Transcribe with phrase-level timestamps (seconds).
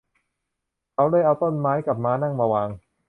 [0.93, 2.69] เขาเลยเอาต้นไม้กับม้านั่งมาวาง